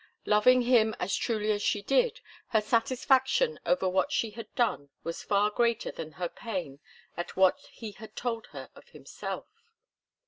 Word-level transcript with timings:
Loving 0.25 0.63
him 0.63 0.95
as 0.99 1.15
truly 1.15 1.51
as 1.51 1.61
she 1.61 1.83
did, 1.83 2.21
her 2.47 2.59
satisfaction 2.59 3.59
over 3.67 3.87
what 3.87 4.11
she 4.11 4.31
had 4.31 4.51
done 4.55 4.89
was 5.03 5.21
far 5.21 5.51
greater 5.51 5.91
than 5.91 6.13
her 6.13 6.27
pain 6.27 6.79
at 7.15 7.35
what 7.37 7.59
he 7.71 7.91
had 7.91 8.15
told 8.15 8.47
her 8.47 8.71
of 8.73 8.89
himself. 8.89 9.45